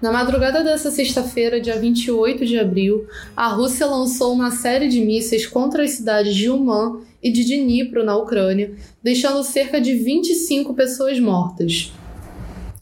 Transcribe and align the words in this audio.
Na 0.00 0.12
madrugada 0.12 0.62
dessa 0.62 0.90
sexta-feira, 0.90 1.58
dia 1.58 1.78
28 1.78 2.44
de 2.44 2.58
abril, 2.58 3.06
a 3.34 3.48
Rússia 3.48 3.86
lançou 3.86 4.34
uma 4.34 4.50
série 4.50 4.88
de 4.88 5.00
mísseis 5.00 5.46
contra 5.46 5.82
as 5.82 5.92
cidades 5.92 6.34
de 6.34 6.50
Uman 6.50 7.00
e 7.22 7.32
de 7.32 7.44
Dnipro, 7.44 8.04
na 8.04 8.14
Ucrânia, 8.14 8.74
deixando 9.02 9.42
cerca 9.42 9.80
de 9.80 9.94
25 9.94 10.74
pessoas 10.74 11.18
mortas. 11.18 11.92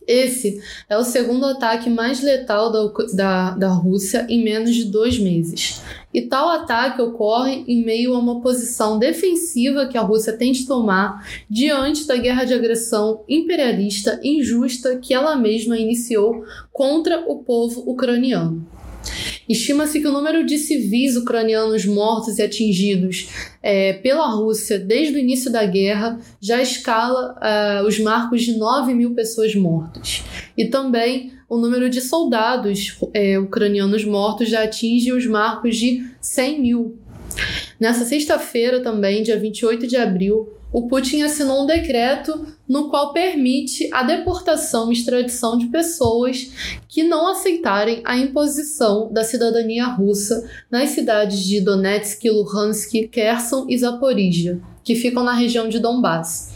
Esse 0.07 0.61
é 0.89 0.97
o 0.97 1.05
segundo 1.05 1.47
ataque 1.47 1.89
mais 1.89 2.23
letal 2.23 2.71
da, 2.71 2.93
da, 3.13 3.51
da 3.51 3.69
Rússia 3.69 4.27
em 4.29 4.45
menos 4.45 4.75
de 4.75 4.85
dois 4.85 5.19
meses. 5.19 5.83
E 6.13 6.23
tal 6.23 6.49
ataque 6.49 7.03
ocorre 7.03 7.65
em 7.67 7.85
meio 7.85 8.15
a 8.15 8.19
uma 8.19 8.41
posição 8.41 8.99
defensiva 8.99 9.87
que 9.87 9.99
a 9.99 10.03
Rússia 10.03 10.33
tem 10.33 10.53
de 10.53 10.67
tomar 10.67 11.27
diante 11.51 12.07
da 12.07 12.17
guerra 12.17 12.45
de 12.45 12.55
agressão 12.55 13.25
imperialista 13.29 14.21
injusta 14.23 14.97
que 14.97 15.13
ela 15.13 15.35
mesma 15.35 15.77
iniciou 15.77 16.45
contra 16.73 17.25
o 17.27 17.39
povo 17.43 17.83
ucraniano. 17.91 18.65
Estima-se 19.49 20.01
que 20.01 20.07
o 20.07 20.13
número 20.13 20.45
de 20.45 20.59
civis 20.59 21.17
ucranianos 21.17 21.85
mortos 21.85 22.39
e 22.39 22.43
atingidos 22.43 23.29
é, 23.63 23.93
pela 23.95 24.27
Rússia 24.29 24.79
desde 24.79 25.15
o 25.15 25.19
início 25.19 25.51
da 25.53 25.65
guerra 25.65 26.19
já 26.41 26.63
escala 26.63 27.37
uh, 27.37 27.87
os 27.87 27.99
marcos 27.99 28.43
de 28.43 28.57
9 28.57 28.95
mil 28.95 29.15
pessoas 29.15 29.55
mortas. 29.55 30.23
E 30.57 30.67
também 30.67 31.33
o 31.49 31.59
número 31.59 31.91
de 31.91 32.01
soldados 32.01 32.99
é, 33.13 33.39
ucranianos 33.39 34.05
mortos 34.05 34.49
já 34.49 34.65
atinge 34.65 35.13
os 35.13 35.27
marcos 35.27 35.77
de 35.77 36.05
100 36.21 36.61
mil. 36.61 36.99
Nessa 37.79 38.05
sexta-feira, 38.05 38.81
também, 38.83 39.23
dia 39.23 39.39
28 39.39 39.87
de 39.87 39.97
abril, 39.97 40.49
o 40.73 40.89
Putin 40.89 41.23
assinou 41.23 41.63
um 41.63 41.67
decreto 41.67 42.47
no 42.69 42.91
qual 42.91 43.13
permite 43.13 43.89
a 43.93 44.03
deportação 44.03 44.91
e 44.91 44.95
extradição 44.95 45.57
de 45.57 45.67
pessoas 45.67 46.51
que 46.89 47.05
não 47.05 47.29
aceitarem 47.29 48.01
a 48.05 48.17
imposição 48.19 49.13
da 49.13 49.23
cidadania 49.23 49.87
russa 49.87 50.49
nas 50.69 50.91
cidades 50.91 51.45
de 51.45 51.61
Donetsk, 51.61 52.29
Luhansk, 52.29 53.09
Kherson 53.09 53.67
e 53.69 53.79
Zaporizhia, 53.79 54.61
que 54.83 54.97
ficam 54.97 55.23
na 55.23 55.33
região 55.33 55.69
de 55.69 55.79
Donbass. 55.79 56.53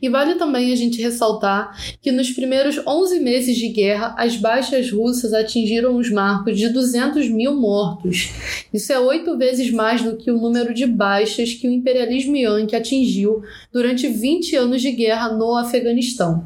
E 0.00 0.08
vale 0.08 0.34
também 0.34 0.72
a 0.72 0.76
gente 0.76 1.00
ressaltar 1.00 1.76
que 2.00 2.12
nos 2.12 2.30
primeiros 2.30 2.80
11 2.86 3.20
meses 3.20 3.56
de 3.56 3.68
guerra, 3.68 4.14
as 4.16 4.36
baixas 4.36 4.90
russas 4.90 5.32
atingiram 5.32 5.96
os 5.96 6.10
marcos 6.10 6.58
de 6.58 6.68
200 6.68 7.28
mil 7.28 7.54
mortos. 7.54 8.30
Isso 8.72 8.92
é 8.92 8.98
oito 8.98 9.36
vezes 9.36 9.70
mais 9.70 10.02
do 10.02 10.16
que 10.16 10.30
o 10.30 10.38
número 10.38 10.72
de 10.72 10.86
baixas 10.86 11.54
que 11.54 11.68
o 11.68 11.72
imperialismo 11.72 12.36
Yankee 12.36 12.76
atingiu 12.76 13.42
durante 13.72 14.08
20 14.08 14.56
anos 14.56 14.80
de 14.80 14.92
guerra 14.92 15.32
no 15.32 15.56
Afeganistão. 15.56 16.44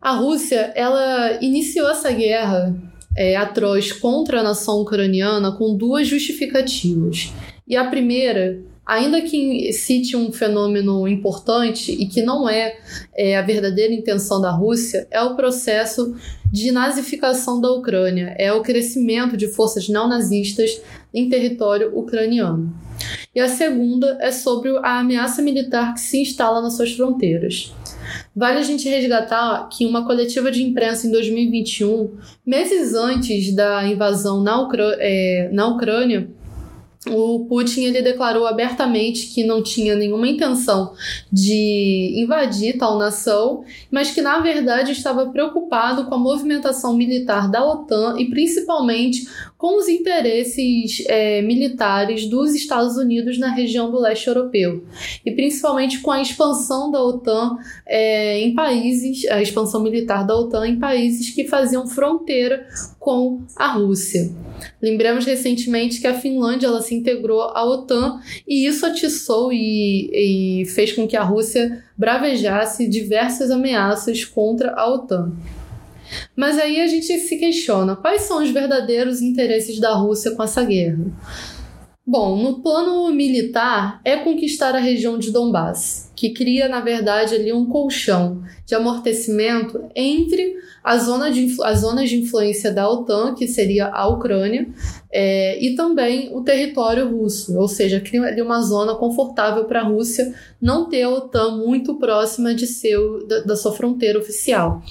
A 0.00 0.12
Rússia, 0.12 0.72
ela 0.74 1.38
iniciou 1.40 1.88
essa 1.88 2.10
guerra 2.10 2.74
é, 3.16 3.36
atroz 3.36 3.92
contra 3.92 4.40
a 4.40 4.42
nação 4.42 4.80
ucraniana 4.80 5.52
com 5.52 5.76
duas 5.76 6.08
justificativas. 6.08 7.32
E 7.68 7.76
a 7.76 7.84
primeira 7.84 8.60
ainda 8.86 9.20
que 9.22 9.72
cite 9.72 10.16
um 10.16 10.32
fenômeno 10.32 11.06
importante 11.06 11.92
e 11.92 12.06
que 12.06 12.22
não 12.22 12.48
é, 12.48 12.78
é, 13.16 13.36
a 13.36 13.42
verdadeira 13.42 13.92
intenção 13.92 14.40
da 14.40 14.50
Rússia, 14.50 15.06
é 15.10 15.22
o 15.22 15.36
processo 15.36 16.14
de 16.52 16.70
nazificação 16.70 17.60
da 17.60 17.70
Ucrânia, 17.70 18.34
é 18.38 18.52
o 18.52 18.62
crescimento 18.62 19.36
de 19.36 19.48
forças 19.48 19.88
neonazistas 19.88 20.80
em 21.14 21.28
território 21.28 21.96
ucraniano. 21.96 22.74
E 23.34 23.40
a 23.40 23.48
segunda 23.48 24.18
é 24.20 24.30
sobre 24.30 24.70
a 24.78 25.00
ameaça 25.00 25.40
militar 25.40 25.94
que 25.94 26.00
se 26.00 26.20
instala 26.20 26.60
nas 26.60 26.76
suas 26.76 26.92
fronteiras. 26.92 27.72
Vale 28.36 28.58
a 28.58 28.62
gente 28.62 28.88
resgatar 28.88 29.68
que 29.68 29.86
uma 29.86 30.06
coletiva 30.06 30.50
de 30.50 30.62
imprensa 30.62 31.06
em 31.06 31.10
2021, 31.10 32.14
meses 32.44 32.94
antes 32.94 33.54
da 33.54 33.86
invasão 33.86 34.42
na, 34.42 34.68
é, 34.98 35.48
na 35.52 35.68
Ucrânia 35.68 36.28
o 37.10 37.46
Putin 37.46 37.82
ele 37.86 38.00
declarou 38.00 38.46
abertamente 38.46 39.26
que 39.26 39.42
não 39.42 39.60
tinha 39.60 39.96
nenhuma 39.96 40.28
intenção 40.28 40.94
de 41.32 42.14
invadir 42.16 42.78
tal 42.78 42.96
nação, 42.96 43.64
mas 43.90 44.12
que 44.12 44.22
na 44.22 44.38
verdade 44.38 44.92
estava 44.92 45.26
preocupado 45.26 46.04
com 46.04 46.14
a 46.14 46.18
movimentação 46.18 46.96
militar 46.96 47.50
da 47.50 47.64
OTAN 47.64 48.14
e 48.18 48.30
principalmente 48.30 49.26
com 49.58 49.78
os 49.78 49.88
interesses 49.88 51.04
é, 51.08 51.42
militares 51.42 52.26
dos 52.26 52.54
Estados 52.54 52.96
Unidos 52.96 53.38
na 53.38 53.50
região 53.52 53.90
do 53.90 53.98
leste 53.98 54.28
europeu. 54.28 54.84
E 55.26 55.32
principalmente 55.32 56.00
com 56.00 56.10
a 56.12 56.22
expansão 56.22 56.90
da 56.90 57.02
OTAN 57.02 57.56
é, 57.86 58.40
em 58.40 58.54
países, 58.54 59.28
a 59.28 59.42
expansão 59.42 59.82
militar 59.82 60.24
da 60.24 60.36
OTAN 60.36 60.68
em 60.68 60.78
países 60.78 61.30
que 61.30 61.48
faziam 61.48 61.86
fronteira 61.86 62.66
com 63.02 63.42
a 63.56 63.66
Rússia. 63.72 64.30
Lembramos 64.80 65.26
recentemente 65.26 66.00
que 66.00 66.06
a 66.06 66.14
Finlândia 66.14 66.68
ela 66.68 66.80
se 66.80 66.94
integrou 66.94 67.42
à 67.42 67.64
OTAN 67.64 68.20
e 68.46 68.64
isso 68.64 68.86
atiçou 68.86 69.52
e, 69.52 70.62
e 70.62 70.64
fez 70.66 70.92
com 70.92 71.06
que 71.08 71.16
a 71.16 71.24
Rússia 71.24 71.82
bravejasse 71.98 72.88
diversas 72.88 73.50
ameaças 73.50 74.24
contra 74.24 74.72
a 74.76 74.88
OTAN. 74.88 75.32
Mas 76.36 76.56
aí 76.58 76.80
a 76.80 76.86
gente 76.86 77.06
se 77.18 77.36
questiona: 77.36 77.96
quais 77.96 78.22
são 78.22 78.40
os 78.40 78.50
verdadeiros 78.50 79.20
interesses 79.20 79.80
da 79.80 79.94
Rússia 79.94 80.30
com 80.30 80.42
essa 80.44 80.64
guerra? 80.64 81.04
Bom, 82.12 82.36
no 82.36 82.60
plano 82.60 83.10
militar 83.10 83.98
é 84.04 84.18
conquistar 84.18 84.74
a 84.74 84.78
região 84.78 85.18
de 85.18 85.30
Donbass, 85.30 86.12
que 86.14 86.28
cria, 86.28 86.68
na 86.68 86.82
verdade, 86.82 87.34
ali 87.34 87.54
um 87.54 87.64
colchão 87.64 88.42
de 88.66 88.74
amortecimento 88.74 89.82
entre 89.96 90.56
a 90.84 90.98
zona 90.98 91.30
de, 91.30 91.56
as 91.62 91.78
zonas 91.78 92.10
de 92.10 92.18
influência 92.18 92.70
da 92.70 92.86
OTAN, 92.86 93.34
que 93.34 93.48
seria 93.48 93.86
a 93.86 94.06
Ucrânia, 94.08 94.68
é, 95.10 95.58
e 95.64 95.74
também 95.74 96.36
o 96.36 96.42
território 96.42 97.08
russo, 97.08 97.58
ou 97.58 97.66
seja, 97.66 97.98
cria 97.98 98.24
ali 98.24 98.42
uma 98.42 98.60
zona 98.60 98.94
confortável 98.94 99.64
para 99.64 99.80
a 99.80 99.84
Rússia 99.84 100.34
não 100.60 100.90
ter 100.90 101.04
a 101.04 101.08
OTAN 101.08 101.56
muito 101.56 101.94
próxima 101.94 102.54
de 102.54 102.66
seu, 102.66 103.26
da, 103.26 103.40
da 103.40 103.56
sua 103.56 103.72
fronteira 103.72 104.18
oficial 104.18 104.82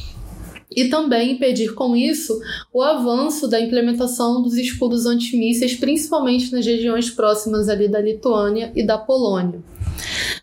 e 0.75 0.85
também 0.85 1.33
impedir 1.33 1.73
com 1.73 1.95
isso 1.95 2.39
o 2.73 2.81
avanço 2.81 3.47
da 3.47 3.59
implementação 3.59 4.41
dos 4.41 4.55
escudos 4.55 5.05
antimísseis, 5.05 5.75
principalmente 5.75 6.51
nas 6.51 6.65
regiões 6.65 7.09
próximas 7.09 7.67
ali 7.67 7.87
da 7.87 7.99
Lituânia 7.99 8.71
e 8.75 8.83
da 8.83 8.97
Polônia. 8.97 9.59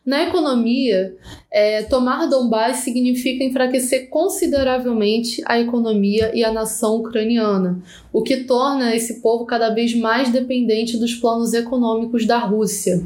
Na 0.05 0.23
economia, 0.23 1.17
é, 1.51 1.83
tomar 1.83 2.27
Donbass 2.27 2.79
significa 2.79 3.45
enfraquecer 3.45 4.09
consideravelmente 4.09 5.43
a 5.45 5.59
economia 5.59 6.31
e 6.35 6.45
a 6.45 6.53
nação 6.53 6.97
ucraniana, 6.97 7.83
o 8.13 8.23
que 8.23 8.45
torna 8.45 8.95
esse 8.95 9.21
povo 9.21 9.45
cada 9.45 9.71
vez 9.71 9.95
mais 9.95 10.31
dependente 10.31 10.97
dos 10.97 11.15
planos 11.15 11.53
econômicos 11.53 12.27
da 12.27 12.39
Rússia. 12.39 13.03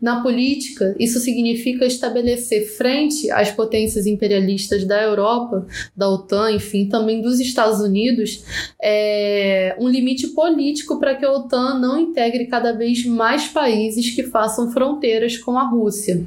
Na 0.00 0.22
política, 0.22 0.94
isso 0.98 1.18
significa 1.18 1.84
estabelecer 1.84 2.66
frente 2.76 3.30
às 3.30 3.50
potências 3.50 4.06
imperialistas 4.06 4.84
da 4.84 5.02
Europa, 5.02 5.66
da 5.96 6.08
OTAN, 6.08 6.52
enfim, 6.52 6.88
também 6.88 7.20
dos 7.20 7.40
Estados 7.40 7.80
Unidos, 7.80 8.44
é, 8.82 9.76
um 9.78 9.88
limite 9.88 10.28
político 10.28 10.98
para 10.98 11.14
que 11.14 11.24
a 11.24 11.32
OTAN 11.32 11.78
não 11.78 12.00
integre 12.00 12.46
cada 12.46 12.72
vez 12.72 13.04
mais 13.04 13.48
países 13.48 14.10
que 14.10 14.22
façam 14.22 14.70
fronteiras 14.72 15.36
com 15.36 15.58
a 15.58 15.68
Rússia. 15.68 16.26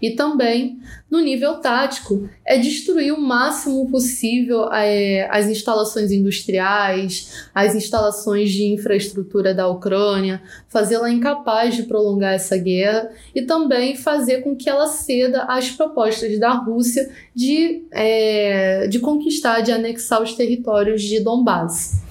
E 0.00 0.10
também 0.10 0.80
no 1.10 1.20
nível 1.20 1.56
tático, 1.56 2.28
é 2.46 2.56
destruir 2.56 3.12
o 3.12 3.20
máximo 3.20 3.90
possível 3.90 4.72
é, 4.72 5.28
as 5.28 5.48
instalações 5.48 6.12
industriais, 6.12 7.48
as 7.52 7.74
instalações 7.74 8.50
de 8.50 8.72
infraestrutura 8.72 9.52
da 9.52 9.66
Ucrânia, 9.66 10.40
fazê-la 10.68 11.10
incapaz 11.10 11.74
de 11.74 11.82
prolongar 11.82 12.34
essa 12.34 12.56
guerra 12.56 12.79
guerra 12.80 13.10
e 13.34 13.42
também 13.42 13.96
fazer 13.96 14.42
com 14.42 14.56
que 14.56 14.68
ela 14.68 14.86
ceda 14.86 15.42
às 15.44 15.70
propostas 15.70 16.38
da 16.38 16.52
Rússia 16.52 17.10
de, 17.34 17.84
é, 17.90 18.86
de 18.88 18.98
conquistar, 18.98 19.60
de 19.60 19.72
anexar 19.72 20.22
os 20.22 20.34
territórios 20.34 21.02
de 21.02 21.20
Donbass. 21.20 22.02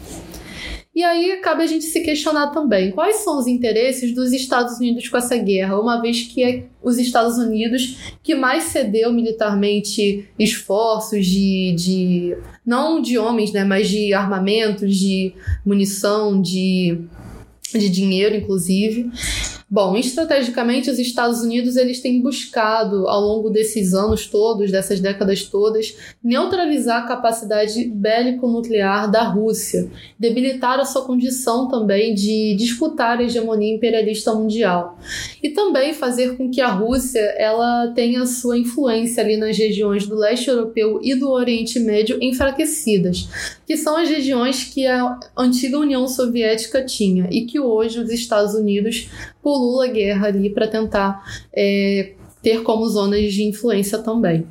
E 1.00 1.04
aí 1.04 1.38
cabe 1.38 1.64
a 1.64 1.66
gente 1.66 1.86
se 1.86 2.02
questionar 2.02 2.48
também 2.48 2.92
quais 2.92 3.18
são 3.18 3.40
os 3.40 3.48
interesses 3.48 4.14
dos 4.14 4.34
Estados 4.34 4.80
Unidos 4.80 5.08
com 5.08 5.16
essa 5.16 5.38
guerra, 5.38 5.80
uma 5.80 6.02
vez 6.02 6.24
que 6.24 6.44
é 6.44 6.66
os 6.84 6.98
Estados 6.98 7.38
Unidos 7.38 8.18
que 8.22 8.36
mais 8.36 8.64
cedeu 8.64 9.14
militarmente 9.14 10.28
esforços 10.38 11.26
de, 11.26 11.74
de 11.78 12.38
não 12.66 13.02
de 13.02 13.18
homens, 13.18 13.54
né, 13.54 13.64
mas 13.64 13.88
de 13.88 14.14
armamentos, 14.14 14.94
de 14.94 15.34
munição, 15.66 16.42
de, 16.42 17.00
de 17.72 17.88
dinheiro, 17.88 18.36
inclusive. 18.36 19.10
Bom, 19.72 19.96
estrategicamente, 19.96 20.90
os 20.90 20.98
Estados 20.98 21.42
Unidos 21.42 21.76
eles 21.76 22.02
têm 22.02 22.20
buscado, 22.24 23.08
ao 23.08 23.22
longo 23.22 23.52
desses 23.52 23.94
anos 23.94 24.26
todos, 24.26 24.72
dessas 24.72 25.00
décadas 25.00 25.44
todas, 25.44 25.96
neutralizar 26.24 27.04
a 27.04 27.08
capacidade 27.08 27.86
bélico-nuclear 27.86 29.12
da 29.12 29.22
Rússia, 29.22 29.88
debilitar 30.18 30.80
a 30.80 30.86
sua 30.86 31.06
condição 31.06 31.68
também 31.68 32.16
de 32.16 32.56
disputar 32.56 33.20
a 33.20 33.24
hegemonia 33.24 33.76
imperialista 33.76 34.34
mundial 34.34 34.98
e 35.44 35.50
também 35.50 35.94
fazer 35.94 36.36
com 36.36 36.50
que 36.50 36.62
a 36.62 36.72
Rússia 36.72 37.22
ela 37.38 37.94
tenha 37.94 38.26
sua 38.26 38.58
influência 38.58 39.24
ali 39.24 39.38
nas 39.38 39.56
regiões 39.56 40.08
do 40.08 40.16
leste 40.16 40.48
europeu 40.48 41.00
e 41.04 41.14
do 41.14 41.30
Oriente 41.30 41.80
Médio 41.80 42.18
enfraquecidas, 42.20 43.30
que 43.68 43.78
são 43.78 43.96
as 43.98 44.10
regiões 44.10 44.64
que 44.64 44.88
a 44.88 45.20
antiga 45.38 45.78
União 45.78 46.08
Soviética 46.08 46.84
tinha 46.84 47.30
e 47.32 47.46
que 47.46 47.60
hoje 47.60 48.00
os 48.00 48.10
Estados 48.10 48.56
Unidos 48.56 49.08
pulula 49.42 49.86
a 49.86 49.90
guerra 49.90 50.28
ali 50.28 50.50
para 50.50 50.68
tentar 50.68 51.24
é, 51.54 52.14
ter 52.42 52.64
como 52.64 52.88
zonas 52.88 53.34
de 53.34 53.44
influência 53.44 54.00
também. 54.00 54.46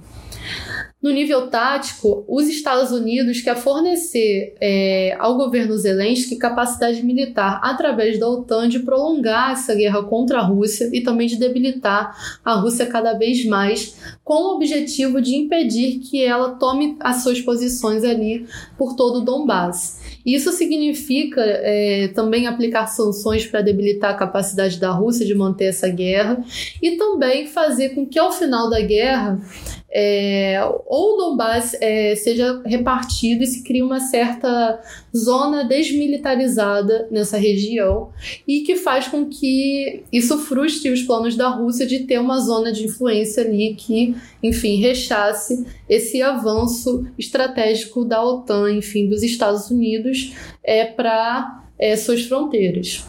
No 1.00 1.10
nível 1.10 1.46
tático, 1.46 2.24
os 2.26 2.48
Estados 2.48 2.90
Unidos 2.90 3.40
quer 3.40 3.56
fornecer 3.56 4.56
é, 4.60 5.16
ao 5.20 5.36
governo 5.36 5.78
Zelensky 5.78 6.34
capacidade 6.34 7.04
militar 7.04 7.60
através 7.62 8.18
da 8.18 8.28
OTAN 8.28 8.68
de 8.68 8.80
prolongar 8.80 9.52
essa 9.52 9.76
guerra 9.76 10.02
contra 10.02 10.40
a 10.40 10.42
Rússia 10.42 10.90
e 10.92 11.00
também 11.00 11.28
de 11.28 11.36
debilitar 11.36 12.40
a 12.44 12.54
Rússia 12.54 12.84
cada 12.84 13.12
vez 13.12 13.44
mais, 13.44 13.96
com 14.24 14.34
o 14.34 14.56
objetivo 14.56 15.22
de 15.22 15.36
impedir 15.36 16.00
que 16.00 16.20
ela 16.24 16.56
tome 16.56 16.96
as 16.98 17.22
suas 17.22 17.40
posições 17.40 18.02
ali 18.02 18.44
por 18.76 18.96
todo 18.96 19.18
o 19.18 19.24
Donbass. 19.24 19.97
Isso 20.34 20.52
significa 20.52 21.40
é, 21.40 22.08
também 22.08 22.46
aplicar 22.46 22.86
sanções 22.86 23.46
para 23.46 23.62
debilitar 23.62 24.10
a 24.10 24.16
capacidade 24.16 24.78
da 24.78 24.90
Rússia 24.90 25.24
de 25.24 25.34
manter 25.34 25.64
essa 25.64 25.88
guerra 25.88 26.44
e 26.82 26.98
também 26.98 27.46
fazer 27.46 27.90
com 27.90 28.06
que 28.06 28.18
ao 28.18 28.30
final 28.30 28.68
da 28.68 28.80
guerra 28.82 29.40
é, 29.90 30.60
ou 30.86 31.14
o 31.14 31.16
Donbass 31.16 31.74
é, 31.80 32.14
seja 32.14 32.62
repartido 32.66 33.42
e 33.42 33.46
se 33.46 33.64
cria 33.64 33.84
uma 33.84 34.00
certa 34.00 34.80
zona 35.16 35.64
desmilitarizada 35.64 37.08
nessa 37.10 37.38
região 37.38 38.10
e 38.46 38.60
que 38.60 38.76
faz 38.76 39.08
com 39.08 39.26
que 39.26 40.02
isso 40.12 40.38
frustre 40.38 40.90
os 40.90 41.02
planos 41.02 41.36
da 41.36 41.48
Rússia 41.48 41.86
de 41.86 42.00
ter 42.00 42.20
uma 42.20 42.38
zona 42.38 42.70
de 42.70 42.84
influência 42.84 43.42
ali 43.42 43.74
que, 43.74 44.14
enfim, 44.42 44.76
rechace 44.76 45.66
esse 45.88 46.20
avanço 46.20 47.06
estratégico 47.18 48.04
da 48.04 48.22
OTAN, 48.22 48.70
enfim, 48.72 49.08
dos 49.08 49.22
Estados 49.22 49.70
Unidos 49.70 50.34
é, 50.62 50.84
para 50.84 51.64
é, 51.78 51.96
suas 51.96 52.22
fronteiras. 52.24 53.04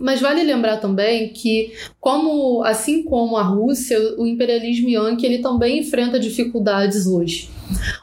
Mas 0.00 0.18
vale 0.18 0.42
lembrar 0.42 0.78
também 0.78 1.28
que, 1.28 1.72
como 2.00 2.64
assim 2.64 3.04
como 3.04 3.36
a 3.36 3.42
Rússia, 3.42 3.98
o 4.16 4.26
imperialismo 4.26 4.88
yankee 4.88 5.26
ele 5.26 5.38
também 5.38 5.80
enfrenta 5.80 6.18
dificuldades 6.18 7.06
hoje. 7.06 7.50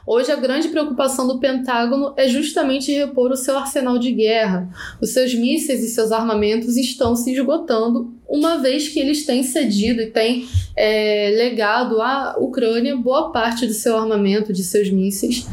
Hoje, 0.06 0.32
a 0.32 0.36
grande 0.36 0.68
preocupação 0.68 1.26
do 1.26 1.38
Pentágono 1.38 2.14
é 2.16 2.28
justamente 2.28 2.92
repor 2.92 3.30
o 3.30 3.36
seu 3.36 3.58
arsenal 3.58 3.98
de 3.98 4.12
guerra. 4.12 4.68
Os 5.00 5.10
seus 5.10 5.34
mísseis 5.34 5.82
e 5.82 5.88
seus 5.88 6.12
armamentos 6.12 6.76
estão 6.76 7.14
se 7.14 7.32
esgotando, 7.32 8.14
uma 8.28 8.58
vez 8.58 8.88
que 8.88 9.00
eles 9.00 9.24
têm 9.24 9.42
cedido 9.42 10.02
e 10.02 10.06
têm 10.10 10.46
é, 10.76 11.32
legado 11.34 12.00
à 12.00 12.36
Ucrânia 12.38 12.96
boa 12.96 13.30
parte 13.32 13.66
do 13.66 13.72
seu 13.72 13.96
armamento, 13.96 14.52
de 14.52 14.62
seus 14.62 14.90
mísseis, 14.90 15.46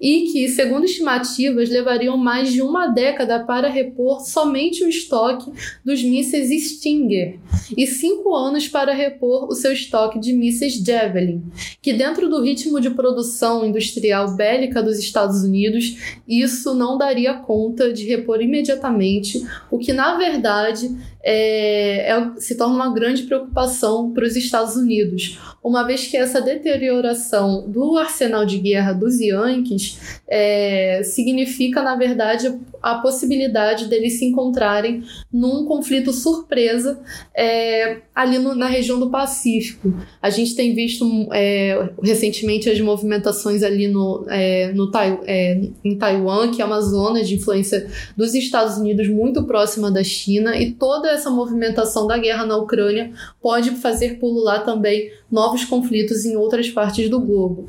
e 0.00 0.32
que, 0.32 0.48
segundo 0.48 0.84
estimativas, 0.84 1.68
levariam 1.68 2.16
mais 2.16 2.52
de 2.52 2.62
uma 2.62 2.86
década 2.86 3.40
para 3.40 3.68
repor 3.68 4.20
somente 4.20 4.84
o 4.84 4.88
estoque 4.88 5.50
dos 5.90 6.04
mísseis 6.04 6.50
Stinger 6.70 7.40
e 7.76 7.84
cinco 7.84 8.32
anos 8.34 8.68
para 8.68 8.94
repor 8.94 9.48
o 9.48 9.54
seu 9.56 9.72
estoque 9.72 10.20
de 10.20 10.32
mísseis 10.32 10.74
Javelin, 10.74 11.42
que, 11.82 11.92
dentro 11.92 12.28
do 12.28 12.40
ritmo 12.40 12.80
de 12.80 12.90
produção 12.90 13.66
industrial 13.66 14.36
bélica 14.36 14.80
dos 14.80 15.00
Estados 15.00 15.42
Unidos, 15.42 15.96
isso 16.28 16.74
não 16.74 16.96
daria 16.96 17.34
conta 17.34 17.92
de 17.92 18.06
repor 18.06 18.40
imediatamente, 18.40 19.44
o 19.68 19.78
que 19.78 19.92
na 19.92 20.16
verdade 20.16 20.96
é, 21.22 22.10
é, 22.10 22.30
se 22.36 22.56
torna 22.56 22.74
uma 22.74 22.94
grande 22.94 23.24
preocupação 23.24 24.12
para 24.12 24.24
os 24.24 24.36
Estados 24.36 24.76
Unidos, 24.76 25.38
uma 25.62 25.82
vez 25.82 26.06
que 26.06 26.16
essa 26.16 26.40
deterioração 26.40 27.68
do 27.68 27.98
arsenal 27.98 28.46
de 28.46 28.58
guerra 28.58 28.92
dos 28.92 29.20
Yankees 29.20 30.18
é, 30.26 31.02
significa, 31.04 31.82
na 31.82 31.96
verdade, 31.96 32.58
a 32.82 32.96
possibilidade 32.96 33.86
deles 33.86 34.18
se 34.18 34.24
encontrarem 34.24 35.02
num 35.30 35.66
conflito 35.66 36.12
surpresa 36.12 37.00
é, 37.36 37.98
ali 38.14 38.38
no, 38.38 38.54
na 38.54 38.66
região 38.66 38.98
do 38.98 39.10
Pacífico. 39.10 39.94
A 40.22 40.30
gente 40.30 40.54
tem 40.54 40.74
visto 40.74 41.28
é, 41.32 41.90
recentemente 42.02 42.70
as 42.70 42.80
movimentações 42.80 43.62
ali 43.62 43.86
no, 43.86 44.24
é, 44.30 44.72
no 44.72 44.90
é, 45.26 45.60
em 45.84 45.98
Taiwan, 45.98 46.50
que 46.50 46.62
é 46.62 46.64
uma 46.64 46.80
zona 46.80 47.22
de 47.22 47.34
influência 47.34 47.86
dos 48.16 48.34
Estados 48.34 48.78
Unidos 48.78 49.08
muito 49.08 49.44
próxima 49.44 49.90
da 49.90 50.02
China, 50.02 50.56
e 50.56 50.72
toda 50.72 51.09
essa 51.10 51.30
movimentação 51.30 52.06
da 52.06 52.16
guerra 52.18 52.46
na 52.46 52.56
Ucrânia 52.56 53.12
pode 53.40 53.72
fazer 53.72 54.18
pulular 54.18 54.64
também 54.64 55.10
novos 55.30 55.64
conflitos 55.64 56.24
em 56.24 56.36
outras 56.36 56.70
partes 56.70 57.08
do 57.08 57.20
globo. 57.20 57.68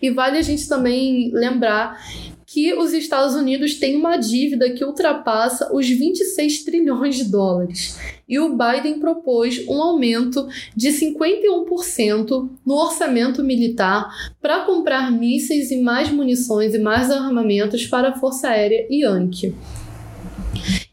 E 0.00 0.10
vale 0.10 0.38
a 0.38 0.42
gente 0.42 0.68
também 0.68 1.30
lembrar 1.32 1.98
que 2.46 2.72
os 2.74 2.92
Estados 2.92 3.34
Unidos 3.34 3.74
têm 3.74 3.96
uma 3.96 4.16
dívida 4.16 4.70
que 4.70 4.84
ultrapassa 4.84 5.74
os 5.74 5.86
26 5.88 6.64
trilhões 6.64 7.16
de 7.16 7.24
dólares. 7.24 7.98
E 8.28 8.38
o 8.38 8.56
Biden 8.56 9.00
propôs 9.00 9.66
um 9.68 9.82
aumento 9.82 10.46
de 10.74 10.88
51% 10.90 12.48
no 12.64 12.74
orçamento 12.74 13.42
militar 13.42 14.08
para 14.40 14.60
comprar 14.64 15.10
mísseis 15.10 15.70
e 15.70 15.80
mais 15.80 16.10
munições 16.10 16.72
e 16.72 16.78
mais 16.78 17.10
armamentos 17.10 17.84
para 17.86 18.10
a 18.10 18.18
Força 18.18 18.48
Aérea 18.48 18.86
Yankee. 18.90 19.52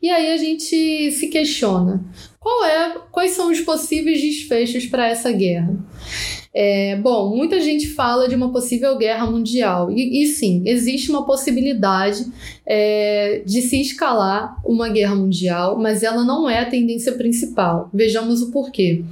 E 0.03 0.09
aí 0.09 0.33
a 0.33 0.37
gente 0.37 1.11
se 1.13 1.27
questiona: 1.29 2.03
qual 2.37 2.65
é, 2.65 2.97
quais 3.09 3.31
são 3.31 3.49
os 3.49 3.61
possíveis 3.61 4.21
desfechos 4.21 4.85
para 4.85 5.07
essa 5.07 5.31
guerra? 5.31 5.73
É, 6.55 6.95
bom, 6.97 7.35
muita 7.35 7.59
gente 7.59 7.89
fala 7.89 8.29
de 8.29 8.35
uma 8.35 8.51
possível 8.51 8.95
guerra 8.95 9.25
mundial, 9.25 9.89
e, 9.89 10.21
e 10.21 10.27
sim, 10.27 10.61
existe 10.67 11.09
uma 11.09 11.25
possibilidade 11.25 12.27
é, 12.63 13.41
de 13.43 13.59
se 13.63 13.81
escalar 13.81 14.55
uma 14.63 14.87
guerra 14.87 15.15
mundial, 15.15 15.79
mas 15.79 16.03
ela 16.03 16.23
não 16.23 16.47
é 16.47 16.59
a 16.59 16.69
tendência 16.69 17.13
principal. 17.13 17.89
Vejamos 17.91 18.43
o 18.43 18.51
porquê. 18.51 19.03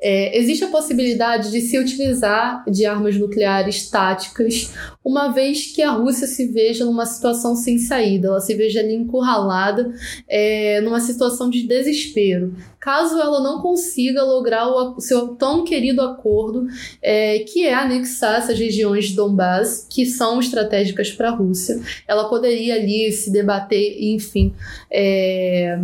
É, 0.00 0.36
existe 0.36 0.64
a 0.64 0.68
possibilidade 0.68 1.52
de 1.52 1.60
se 1.60 1.78
utilizar 1.78 2.64
de 2.68 2.84
armas 2.84 3.16
nucleares 3.16 3.88
táticas, 3.88 4.72
uma 5.04 5.28
vez 5.28 5.66
que 5.66 5.82
a 5.82 5.92
Rússia 5.92 6.26
se 6.26 6.48
veja 6.48 6.84
numa 6.84 7.06
situação 7.06 7.54
sem 7.54 7.78
saída, 7.78 8.26
ela 8.26 8.40
se 8.40 8.54
veja 8.54 8.80
ali 8.80 8.94
encurralada, 8.94 9.94
é, 10.28 10.80
numa 10.80 10.98
situação 10.98 11.48
de 11.48 11.62
desespero. 11.62 12.54
Caso 12.82 13.16
ela 13.20 13.40
não 13.40 13.62
consiga 13.62 14.24
lograr 14.24 14.66
o, 14.66 14.96
o 14.96 15.00
seu 15.00 15.36
tão 15.36 15.62
querido 15.62 16.02
acordo, 16.02 16.66
é, 17.00 17.38
que 17.38 17.64
é 17.64 17.72
anexar 17.72 18.40
essas 18.40 18.58
regiões 18.58 19.04
de 19.04 19.14
Donbass, 19.14 19.86
que 19.88 20.04
são 20.04 20.40
estratégicas 20.40 21.12
para 21.12 21.28
a 21.28 21.32
Rússia, 21.32 21.80
ela 22.08 22.28
poderia 22.28 22.74
ali 22.74 23.12
se 23.12 23.30
debater 23.30 24.02
enfim, 24.02 24.52
é, 24.90 25.78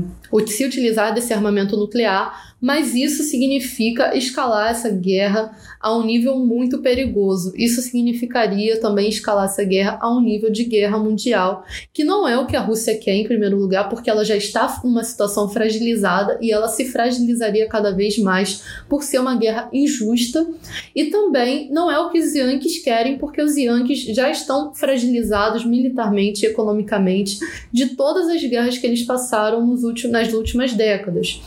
se 0.49 0.65
utilizar 0.65 1.15
desse 1.15 1.33
armamento 1.33 1.77
nuclear 1.77 2.49
mas 2.61 2.95
isso 2.95 3.23
significa 3.23 4.17
escalar 4.17 4.71
essa 4.71 4.91
guerra 4.91 5.57
a 5.81 5.97
um 5.97 6.05
nível 6.05 6.39
muito 6.39 6.79
perigoso. 6.79 7.53
Isso 7.57 7.81
significaria 7.81 8.81
também 8.81 9.09
escalar 9.09 9.47
essa 9.47 9.65
guerra 9.65 9.99
a 10.01 10.15
um 10.15 10.21
nível 10.21 10.51
de 10.51 10.65
guerra 10.65 10.99
mundial, 10.99 11.65
que 11.93 12.05
não 12.05 12.27
é 12.27 12.39
o 12.39 12.47
que 12.47 12.57
a 12.57 12.61
Rússia 12.61 12.97
quer 12.99 13.15
em 13.15 13.25
primeiro 13.25 13.59
lugar, 13.59 13.89
porque 13.89 14.11
ela 14.11 14.25
já 14.25 14.37
está 14.37 14.81
numa 14.85 15.05
situação 15.05 15.49
fragilizada 15.49 16.39
e 16.41 16.53
ela 16.53 16.69
se 16.69 16.85
fragilizaria 16.87 17.67
cada 17.69 17.91
vez 17.91 18.19
mais 18.19 18.63
por 18.89 19.03
ser 19.03 19.19
uma 19.19 19.37
guerra 19.37 19.69
injusta, 19.73 20.47
e 20.95 21.07
também 21.07 21.71
não 21.71 21.91
é 21.91 21.99
o 21.99 22.11
que 22.11 22.19
os 22.19 22.35
Yankees 22.35 22.83
querem, 22.83 23.19
porque 23.19 23.41
os 23.41 23.57
Yankees 23.57 24.01
já 24.15 24.31
estão 24.31 24.75
fragilizados 24.75 25.65
militarmente 25.65 26.45
e 26.45 26.49
economicamente 26.49 27.39
de 27.73 27.95
todas 27.97 28.29
as 28.29 28.43
guerras 28.43 28.79
que 28.79 28.87
eles 28.87 29.03
passaram 29.03 29.67
nos 29.67 29.83
últimos, 29.85 30.13
nas 30.13 30.33
últimas 30.33 30.73
décadas. 30.73 31.41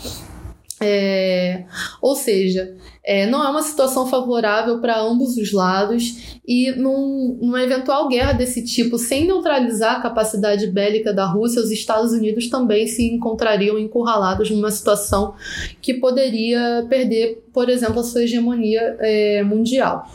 É, 0.83 1.65
ou 2.01 2.15
seja, 2.15 2.75
é, 3.03 3.27
não 3.27 3.43
é 3.43 3.49
uma 3.49 3.61
situação 3.61 4.07
favorável 4.07 4.79
para 4.79 4.99
ambos 4.99 5.37
os 5.37 5.51
lados, 5.51 6.39
e 6.47 6.71
num, 6.71 7.37
numa 7.39 7.61
eventual 7.61 8.07
guerra 8.07 8.33
desse 8.33 8.65
tipo, 8.65 8.97
sem 8.97 9.27
neutralizar 9.27 9.97
a 9.97 10.01
capacidade 10.01 10.65
bélica 10.67 11.13
da 11.13 11.25
Rússia, 11.25 11.61
os 11.61 11.69
Estados 11.69 12.11
Unidos 12.13 12.49
também 12.49 12.87
se 12.87 13.03
encontrariam 13.13 13.77
encurralados 13.77 14.49
numa 14.49 14.71
situação 14.71 15.35
que 15.81 15.93
poderia 15.93 16.85
perder, 16.89 17.43
por 17.53 17.69
exemplo, 17.69 17.99
a 17.99 18.03
sua 18.03 18.23
hegemonia 18.23 18.97
é, 18.99 19.43
mundial. 19.43 20.07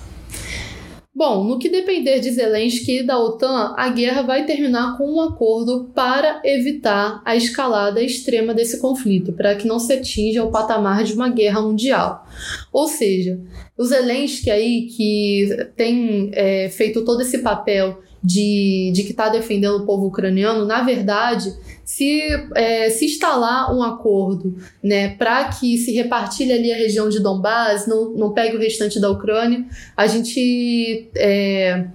Bom, 1.17 1.45
no 1.45 1.59
que 1.59 1.71
depender 1.71 2.21
de 2.21 2.31
Zelensky 2.31 2.99
e 2.99 3.03
da 3.03 3.19
OTAN, 3.19 3.73
a 3.75 3.89
guerra 3.89 4.21
vai 4.21 4.45
terminar 4.45 4.99
com 4.99 5.15
um 5.15 5.21
acordo 5.23 5.91
para 5.95 6.43
evitar 6.45 7.23
a 7.25 7.35
escalada 7.35 8.03
extrema 8.03 8.53
desse 8.53 8.79
conflito, 8.83 9.33
para 9.33 9.55
que 9.55 9.67
não 9.67 9.79
se 9.79 9.95
atinja 9.95 10.45
o 10.45 10.51
patamar 10.51 11.05
de 11.05 11.15
uma 11.15 11.31
guerra 11.31 11.63
mundial. 11.63 12.27
Ou 12.71 12.87
seja, 12.87 13.41
o 13.79 13.85
Zelensky 13.87 14.51
aí, 14.51 14.89
que 14.95 15.49
tem 15.75 16.29
é, 16.35 16.69
feito 16.69 17.03
todo 17.03 17.23
esse 17.23 17.39
papel 17.39 17.99
de, 18.23 18.91
de 18.95 19.03
que 19.05 19.11
está 19.11 19.29
defendendo 19.29 19.77
o 19.77 19.87
povo 19.87 20.07
ucraniano, 20.07 20.65
na 20.65 20.83
verdade, 20.83 21.55
se, 21.85 22.21
é, 22.55 22.91
se 22.91 23.07
instalar 23.07 23.75
um 23.75 23.83
acordo 23.83 24.57
né, 24.83 25.11
para 25.17 25.45
que 25.49 25.79
se 25.79 25.93
repartilhe 25.93 26.53
ali 26.53 26.73
a 26.73 26.77
região 26.77 27.09
de 27.09 27.21
Donbass, 27.21 27.87
não, 27.87 28.11
não 28.11 28.33
pegue 28.33 28.57
o 28.57 28.61
restante 28.61 29.01
da 29.01 29.11
Ucrânia, 29.11 29.65
a 29.97 30.07
gente 30.07 31.09
é, 31.15 31.87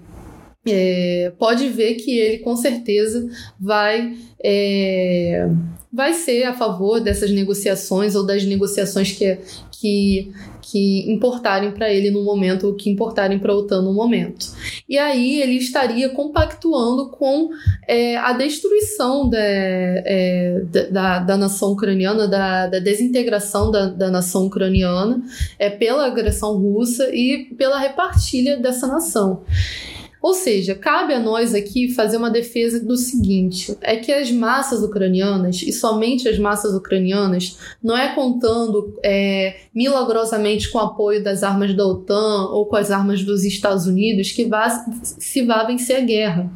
é, 0.67 1.33
pode 1.37 1.67
ver 1.69 1.95
que 1.95 2.17
ele 2.17 2.37
com 2.39 2.55
certeza 2.55 3.27
vai. 3.59 4.15
É, 4.43 5.49
vai 5.91 6.13
ser 6.13 6.43
a 6.43 6.53
favor 6.53 7.01
dessas 7.01 7.31
negociações 7.31 8.15
ou 8.15 8.25
das 8.25 8.45
negociações 8.45 9.11
que, 9.11 9.37
que, 9.71 10.31
que 10.61 11.11
importarem 11.11 11.71
para 11.71 11.91
ele 11.91 12.09
no 12.09 12.23
momento, 12.23 12.67
ou 12.67 12.75
que 12.75 12.89
importarem 12.89 13.37
para 13.37 13.51
a 13.51 13.55
OTAN 13.55 13.81
no 13.81 13.93
momento. 13.93 14.47
E 14.87 14.97
aí 14.97 15.41
ele 15.41 15.57
estaria 15.57 16.09
compactuando 16.09 17.09
com 17.09 17.49
é, 17.85 18.15
a 18.17 18.31
destruição 18.31 19.29
da, 19.29 19.37
é, 19.37 20.61
da, 20.91 21.19
da, 21.19 21.37
nação 21.37 21.73
ucraniana, 21.73 22.25
da, 22.25 22.67
da 22.67 22.79
desintegração 22.79 23.69
da, 23.69 23.87
da 23.87 24.09
nação 24.09 24.45
ucraniana 24.45 25.21
é, 25.59 25.69
pela 25.69 26.05
agressão 26.05 26.57
russa 26.57 27.09
e 27.13 27.53
pela 27.57 27.77
repartilha 27.77 28.57
dessa 28.57 28.87
nação. 28.87 29.43
Ou 30.21 30.33
seja, 30.33 30.75
cabe 30.75 31.13
a 31.13 31.19
nós 31.19 31.55
aqui 31.55 31.91
fazer 31.93 32.17
uma 32.17 32.29
defesa 32.29 32.79
do 32.79 32.95
seguinte: 32.95 33.75
é 33.81 33.95
que 33.95 34.11
as 34.11 34.31
massas 34.31 34.83
ucranianas, 34.83 35.61
e 35.63 35.73
somente 35.73 36.29
as 36.29 36.37
massas 36.37 36.75
ucranianas, 36.75 37.57
não 37.83 37.97
é 37.97 38.13
contando 38.13 38.97
é, 39.03 39.61
milagrosamente 39.73 40.69
com 40.69 40.77
o 40.77 40.81
apoio 40.81 41.23
das 41.23 41.41
armas 41.41 41.75
da 41.75 41.85
OTAN 41.85 42.49
ou 42.51 42.65
com 42.67 42.75
as 42.75 42.91
armas 42.91 43.23
dos 43.23 43.43
Estados 43.43 43.87
Unidos 43.87 44.31
que 44.31 44.45
vá, 44.45 44.69
se 45.01 45.41
vá 45.43 45.63
vencer 45.63 45.97
a 45.97 46.01
guerra. 46.01 46.51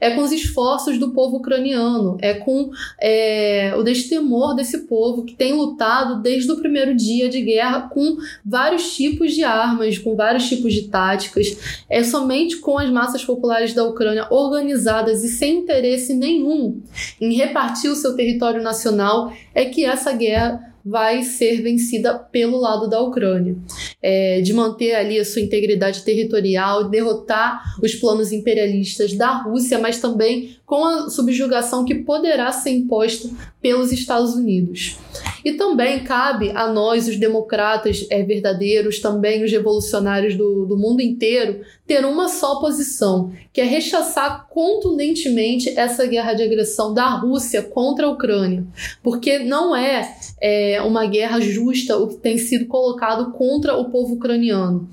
É 0.00 0.10
com 0.10 0.22
os 0.22 0.32
esforços 0.32 0.98
do 0.98 1.10
povo 1.10 1.36
ucraniano, 1.36 2.16
é 2.22 2.32
com 2.32 2.70
é, 2.98 3.74
o 3.76 3.82
destemor 3.82 4.54
desse 4.54 4.86
povo 4.86 5.24
que 5.24 5.34
tem 5.34 5.52
lutado 5.52 6.22
desde 6.22 6.50
o 6.50 6.56
primeiro 6.56 6.96
dia 6.96 7.28
de 7.28 7.42
guerra 7.42 7.82
com 7.82 8.16
vários 8.44 8.94
tipos 8.94 9.34
de 9.34 9.44
armas, 9.44 9.98
com 9.98 10.16
vários 10.16 10.48
tipos 10.48 10.72
de 10.72 10.88
táticas. 10.88 11.84
É 11.88 12.02
somente 12.02 12.56
com 12.56 12.78
as 12.78 12.90
massas 12.90 13.09
massas 13.10 13.24
populares 13.24 13.74
da 13.74 13.84
Ucrânia 13.84 14.26
organizadas 14.30 15.24
e 15.24 15.28
sem 15.28 15.58
interesse 15.58 16.14
nenhum 16.14 16.80
em 17.20 17.34
repartir 17.34 17.90
o 17.90 17.96
seu 17.96 18.14
território 18.14 18.62
nacional 18.62 19.32
é 19.52 19.64
que 19.64 19.84
essa 19.84 20.12
guerra 20.12 20.69
vai 20.84 21.22
ser 21.22 21.62
vencida 21.62 22.14
pelo 22.18 22.58
lado 22.58 22.88
da 22.88 23.00
Ucrânia, 23.00 23.56
é, 24.02 24.40
de 24.40 24.52
manter 24.52 24.94
ali 24.94 25.18
a 25.18 25.24
sua 25.24 25.42
integridade 25.42 26.02
territorial, 26.02 26.88
derrotar 26.88 27.76
os 27.82 27.94
planos 27.94 28.32
imperialistas 28.32 29.12
da 29.12 29.42
Rússia, 29.42 29.78
mas 29.78 30.00
também 30.00 30.56
com 30.64 30.84
a 30.84 31.10
subjugação 31.10 31.84
que 31.84 31.96
poderá 31.96 32.52
ser 32.52 32.70
imposta 32.70 33.28
pelos 33.60 33.92
Estados 33.92 34.34
Unidos. 34.34 34.96
E 35.44 35.52
também 35.54 36.04
cabe 36.04 36.50
a 36.50 36.70
nós, 36.72 37.08
os 37.08 37.16
democratas 37.16 38.06
é, 38.10 38.22
verdadeiros, 38.22 39.00
também 39.00 39.42
os 39.42 39.50
revolucionários 39.50 40.36
do, 40.36 40.66
do 40.66 40.76
mundo 40.76 41.00
inteiro, 41.00 41.60
ter 41.86 42.04
uma 42.04 42.28
só 42.28 42.60
posição, 42.60 43.32
que 43.52 43.60
é 43.60 43.64
rechaçar 43.64 44.46
contundentemente 44.48 45.70
essa 45.76 46.06
guerra 46.06 46.34
de 46.34 46.42
agressão 46.42 46.94
da 46.94 47.08
Rússia 47.08 47.62
contra 47.62 48.06
a 48.06 48.10
Ucrânia, 48.10 48.64
porque 49.02 49.40
não 49.40 49.74
é, 49.74 50.08
é 50.40 50.69
uma 50.82 51.06
guerra 51.06 51.40
justa 51.40 51.96
o 51.96 52.08
que 52.08 52.16
tem 52.16 52.36
sido 52.36 52.66
colocado 52.66 53.32
contra 53.32 53.76
o 53.76 53.86
povo 53.86 54.14
ucraniano. 54.14 54.86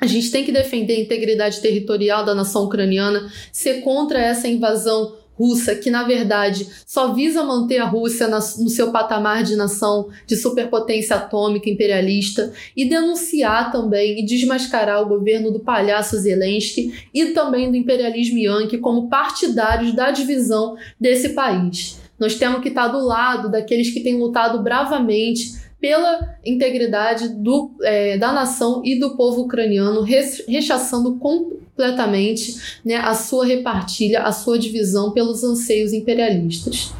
A 0.00 0.06
gente 0.06 0.30
tem 0.30 0.44
que 0.44 0.52
defender 0.52 0.94
a 0.94 1.00
integridade 1.00 1.60
territorial 1.60 2.24
da 2.24 2.34
nação 2.34 2.64
ucraniana, 2.64 3.30
ser 3.52 3.80
contra 3.82 4.20
essa 4.20 4.46
invasão 4.48 5.14
russa, 5.38 5.74
que 5.74 5.90
na 5.90 6.02
verdade 6.02 6.66
só 6.86 7.12
visa 7.12 7.44
manter 7.44 7.78
a 7.78 7.84
Rússia 7.84 8.26
no 8.26 8.68
seu 8.68 8.90
patamar 8.90 9.42
de 9.42 9.54
nação 9.54 10.08
de 10.26 10.36
superpotência 10.36 11.16
atômica 11.16 11.68
imperialista, 11.68 12.52
e 12.76 12.88
denunciar 12.88 13.70
também 13.70 14.20
e 14.20 14.26
desmascarar 14.26 15.02
o 15.02 15.08
governo 15.08 15.50
do 15.50 15.60
palhaço 15.60 16.18
Zelensky 16.18 16.92
e 17.12 17.26
também 17.26 17.70
do 17.70 17.76
imperialismo 17.76 18.38
yankee 18.38 18.78
como 18.78 19.08
partidários 19.08 19.94
da 19.94 20.10
divisão 20.10 20.76
desse 20.98 21.30
país. 21.30 22.05
Nós 22.18 22.36
temos 22.36 22.60
que 22.60 22.68
estar 22.68 22.88
do 22.88 23.04
lado 23.04 23.50
daqueles 23.50 23.90
que 23.90 24.00
têm 24.00 24.18
lutado 24.18 24.62
bravamente 24.62 25.66
pela 25.80 26.36
integridade 26.44 27.28
do, 27.28 27.70
é, 27.82 28.16
da 28.16 28.32
nação 28.32 28.82
e 28.84 28.98
do 28.98 29.16
povo 29.16 29.42
ucraniano, 29.42 30.02
rechaçando 30.02 31.16
completamente 31.16 32.80
né, 32.84 32.96
a 32.96 33.14
sua 33.14 33.44
repartilha, 33.44 34.22
a 34.22 34.32
sua 34.32 34.58
divisão 34.58 35.12
pelos 35.12 35.44
anseios 35.44 35.92
imperialistas. 35.92 36.92